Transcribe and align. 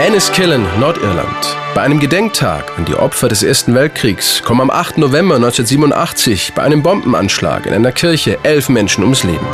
Enniskillen, 0.00 0.64
Nordirland. 0.78 1.56
Bei 1.74 1.82
einem 1.82 1.98
Gedenktag 1.98 2.78
an 2.78 2.84
die 2.84 2.94
Opfer 2.94 3.28
des 3.28 3.42
Ersten 3.42 3.74
Weltkriegs 3.74 4.44
kommen 4.44 4.60
am 4.60 4.70
8. 4.70 4.98
November 4.98 5.34
1987 5.34 6.52
bei 6.54 6.62
einem 6.62 6.84
Bombenanschlag 6.84 7.66
in 7.66 7.74
einer 7.74 7.90
Kirche 7.90 8.38
elf 8.44 8.68
Menschen 8.68 9.02
ums 9.02 9.24
Leben. 9.24 9.44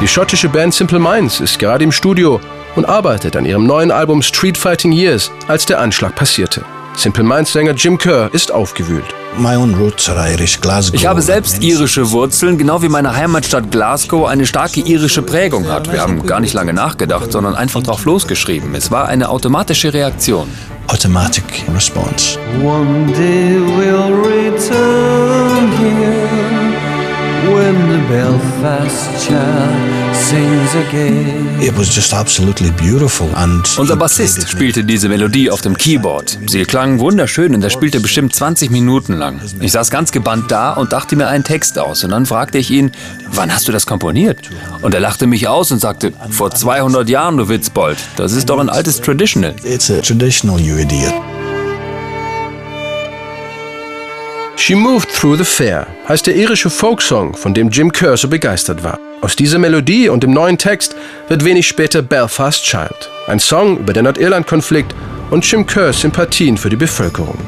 Die 0.00 0.06
schottische 0.06 0.48
Band 0.48 0.74
Simple 0.74 1.00
Minds 1.00 1.40
ist 1.40 1.58
gerade 1.58 1.82
im 1.82 1.90
Studio 1.90 2.40
und 2.76 2.84
arbeitet 2.84 3.34
an 3.34 3.44
ihrem 3.44 3.66
neuen 3.66 3.90
Album 3.90 4.22
Street 4.22 4.56
Fighting 4.56 4.92
Years, 4.92 5.32
als 5.48 5.66
der 5.66 5.80
Anschlag 5.80 6.14
passierte. 6.14 6.64
Simple 7.00 7.24
Minds 7.24 7.50
Sänger 7.50 7.72
Jim 7.72 7.96
Kerr 7.96 8.28
ist 8.34 8.52
aufgewühlt. 8.52 9.06
Ich 10.92 11.06
habe 11.06 11.22
selbst 11.22 11.62
irische 11.62 12.10
Wurzeln, 12.10 12.58
genau 12.58 12.82
wie 12.82 12.90
meine 12.90 13.16
Heimatstadt 13.16 13.70
Glasgow 13.70 14.28
eine 14.28 14.44
starke 14.44 14.80
irische 14.80 15.22
Prägung 15.22 15.66
hat. 15.68 15.90
Wir 15.90 16.02
haben 16.02 16.26
gar 16.26 16.40
nicht 16.40 16.52
lange 16.52 16.74
nachgedacht, 16.74 17.32
sondern 17.32 17.54
einfach 17.54 17.82
drauf 17.82 18.04
losgeschrieben. 18.04 18.74
Es 18.74 18.90
war 18.90 19.08
eine 19.08 19.30
automatische 19.30 19.94
Reaktion. 19.94 20.46
Automatic 20.88 21.64
response. 21.74 22.38
One 22.62 23.10
day 23.14 23.56
we'll 23.56 24.12
return 24.22 25.29
when 27.72 27.90
the 27.90 28.08
Belfast 28.08 29.26
child 29.26 30.16
sings 30.16 30.74
again. 30.74 31.60
It 31.60 31.76
was 31.76 31.94
just 31.94 32.12
absolutely 32.12 32.70
beautiful 32.72 33.28
and 33.36 33.66
Unser 33.78 33.96
Bassist 33.96 34.48
spielte 34.48 34.84
diese 34.84 35.08
Melodie 35.08 35.50
auf 35.50 35.60
dem 35.60 35.76
Keyboard. 35.76 36.38
Sie 36.46 36.64
klang 36.64 36.98
wunderschön 36.98 37.54
und 37.54 37.62
er 37.62 37.70
spielte 37.70 38.00
bestimmt 38.00 38.34
20 38.34 38.70
Minuten 38.70 39.14
lang. 39.14 39.40
Ich 39.60 39.72
saß 39.72 39.90
ganz 39.90 40.10
gebannt 40.10 40.50
da 40.50 40.72
und 40.72 40.92
dachte 40.92 41.16
mir 41.16 41.28
einen 41.28 41.44
Text 41.44 41.78
aus 41.78 42.02
und 42.02 42.10
dann 42.10 42.26
fragte 42.26 42.58
ich 42.58 42.70
ihn, 42.70 42.92
wann 43.30 43.52
hast 43.52 43.68
du 43.68 43.72
das 43.72 43.86
komponiert? 43.86 44.50
Und 44.82 44.94
er 44.94 45.00
lachte 45.00 45.26
mich 45.26 45.46
aus 45.48 45.70
und 45.70 45.78
sagte, 45.78 46.12
vor 46.30 46.50
200 46.50 47.08
Jahren, 47.08 47.36
du 47.36 47.48
Witzbold. 47.48 47.98
Das 48.16 48.32
ist 48.32 48.48
doch 48.50 48.58
ein 48.58 48.68
altes 48.68 49.00
Traditional. 49.00 49.54
It's 49.64 49.90
a 49.90 50.00
traditional, 50.00 50.58
you 50.58 50.76
idiot. 50.76 51.29
She 54.60 54.74
Moved 54.74 55.08
Through 55.08 55.38
the 55.38 55.44
Fair 55.44 55.86
heißt 56.06 56.26
der 56.26 56.36
irische 56.36 56.68
Folksong, 56.68 57.34
von 57.34 57.54
dem 57.54 57.70
Jim 57.70 57.90
Kerr 57.90 58.18
so 58.18 58.28
begeistert 58.28 58.84
war. 58.84 58.98
Aus 59.22 59.34
dieser 59.34 59.58
Melodie 59.58 60.10
und 60.10 60.22
dem 60.22 60.32
neuen 60.32 60.58
Text 60.58 60.94
wird 61.28 61.46
wenig 61.46 61.66
später 61.66 62.02
Belfast 62.02 62.62
Child, 62.62 63.08
ein 63.26 63.40
Song 63.40 63.78
über 63.78 63.94
den 63.94 64.04
Nordirland-Konflikt 64.04 64.94
und 65.30 65.50
Jim 65.50 65.66
Kerrs 65.66 66.02
Sympathien 66.02 66.58
für 66.58 66.68
die 66.68 66.76
Bevölkerung. 66.76 67.38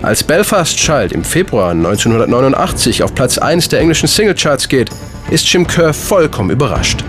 Als 0.00 0.24
Belfast 0.24 0.74
Child 0.78 1.12
im 1.12 1.24
Februar 1.24 1.72
1989 1.72 3.02
auf 3.02 3.14
Platz 3.14 3.36
1 3.36 3.68
der 3.68 3.80
englischen 3.80 4.08
Singlecharts 4.08 4.66
geht, 4.66 4.88
ist 5.30 5.52
Jim 5.52 5.66
Kerr 5.66 5.92
vollkommen 5.92 6.50
überrascht. 6.50 7.04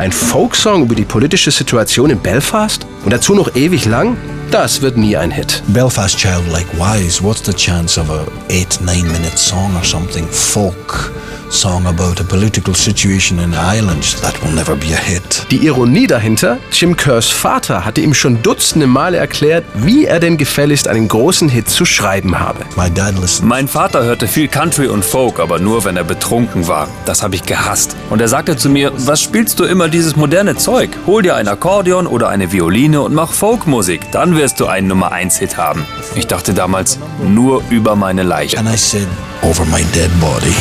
Ein 0.00 0.12
Folksong 0.12 0.84
über 0.84 0.94
die 0.94 1.04
politische 1.04 1.50
Situation 1.50 2.08
in 2.08 2.18
Belfast? 2.18 2.86
Und 3.04 3.12
dazu 3.12 3.34
noch 3.34 3.54
ewig 3.54 3.84
lang? 3.84 4.16
Das 4.50 4.80
wird 4.80 4.96
nie 4.96 5.14
ein 5.14 5.30
Hit. 5.30 5.62
Belfast 5.66 6.16
Child 6.16 6.50
like 6.50 6.66
Wise, 6.78 7.22
what's 7.22 7.44
the 7.44 7.52
chance 7.52 8.00
of 8.00 8.08
a 8.08 8.24
eight, 8.48 8.80
nine 8.80 9.06
minute 9.12 9.36
song 9.36 9.76
or 9.76 9.84
something? 9.84 10.26
Folk 10.30 11.12
song 11.50 11.86
about 11.86 12.20
a 12.20 12.24
political 12.24 12.74
situation 12.74 13.38
in 13.40 13.52
Ireland. 13.52 14.16
That 14.22 14.40
will 14.42 14.52
never 14.52 14.76
be 14.76 14.94
a 14.94 14.96
hit. 14.96 15.46
Die 15.50 15.66
Ironie 15.66 16.06
dahinter, 16.06 16.58
Jim 16.72 16.96
Kerrs 16.96 17.28
Vater 17.28 17.84
hatte 17.84 18.00
ihm 18.00 18.14
schon 18.14 18.42
dutzende 18.42 18.86
Male 18.86 19.16
erklärt, 19.16 19.64
wie 19.74 20.06
er 20.06 20.20
denn 20.20 20.36
gefälligst 20.36 20.88
einen 20.88 21.08
großen 21.08 21.48
Hit 21.48 21.68
zu 21.68 21.84
schreiben 21.84 22.38
habe. 22.38 22.60
My 22.76 22.90
dad 22.90 23.18
listened. 23.18 23.48
Mein 23.48 23.68
Vater 23.68 24.04
hörte 24.04 24.28
viel 24.28 24.48
Country 24.48 24.86
und 24.86 25.04
Folk, 25.04 25.40
aber 25.40 25.58
nur, 25.58 25.84
wenn 25.84 25.96
er 25.96 26.04
betrunken 26.04 26.68
war. 26.68 26.88
Das 27.04 27.22
habe 27.22 27.34
ich 27.34 27.42
gehasst. 27.42 27.96
Und 28.10 28.20
er 28.20 28.28
sagte 28.28 28.56
zu 28.56 28.68
mir, 28.68 28.92
was 28.96 29.20
spielst 29.20 29.58
du 29.60 29.64
immer 29.64 29.88
dieses 29.88 30.16
moderne 30.16 30.56
Zeug? 30.56 30.90
Hol 31.06 31.22
dir 31.22 31.34
ein 31.34 31.48
Akkordeon 31.48 32.06
oder 32.06 32.28
eine 32.28 32.52
Violine 32.52 33.00
und 33.02 33.14
mach 33.14 33.32
Folkmusik. 33.32 34.12
Dann 34.12 34.36
wirst 34.36 34.60
du 34.60 34.66
einen 34.66 34.88
Nummer 34.88 35.12
1 35.12 35.38
Hit 35.38 35.56
haben. 35.56 35.84
Ich 36.14 36.26
dachte 36.26 36.54
damals, 36.54 36.98
nur 37.26 37.62
über 37.70 37.96
meine 37.96 38.22
Leiche. 38.22 38.58
And 38.58 38.68
I 38.68 38.76
said, 38.76 39.08
over 39.42 39.64
my 39.66 39.84
dead 39.92 40.10
body. 40.20 40.54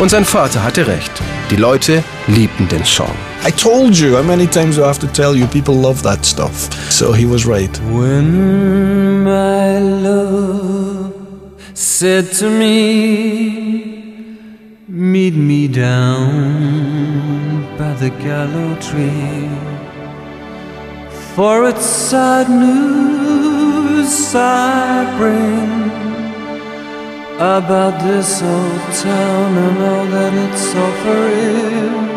Und 0.00 0.10
sein 0.10 0.24
Vater 0.24 0.64
hatte 0.64 0.86
recht. 0.86 1.12
Die 1.50 1.56
Leute 1.56 2.02
liebten 2.26 2.66
den 2.68 2.84
Song. 2.84 3.14
I 3.46 3.52
told 3.52 3.94
you, 3.96 4.16
how 4.16 4.22
many 4.22 4.46
times 4.46 4.76
do 4.76 4.82
I 4.82 4.86
have 4.86 4.98
to 5.00 5.06
tell 5.06 5.36
you? 5.36 5.46
People 5.46 5.74
love 5.74 6.02
that 6.02 6.24
stuff. 6.24 6.70
So 6.90 7.12
he 7.12 7.26
was 7.26 7.46
right. 7.46 7.70
When 7.90 9.22
my 9.24 9.78
love 9.78 11.12
said 11.74 12.32
to 12.38 12.48
me, 12.48 14.00
Meet 14.92 15.36
me 15.36 15.68
down 15.68 17.64
by 17.78 17.94
the 17.94 18.10
gallow 18.10 18.74
tree, 18.80 19.48
for 21.36 21.68
it's 21.68 21.86
sad 21.86 22.50
news 22.50 24.34
I 24.34 25.06
bring 25.16 25.79
about 27.40 27.98
this 28.02 28.42
old 28.42 28.82
town 29.00 29.56
and 29.56 29.78
all 29.78 30.04
that 30.14 30.34
it's 30.44 30.60
suffering. 30.74 32.10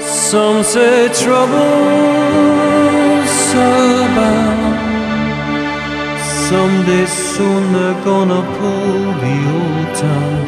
Some 0.00 0.62
say 0.62 1.08
trouble's 1.08 1.60
abound. 3.66 4.78
Someday 6.48 7.06
soon 7.06 7.72
they're 7.72 8.04
gonna 8.04 8.42
pull 8.58 9.12
the 9.24 9.36
old 9.58 9.88
town 9.96 10.46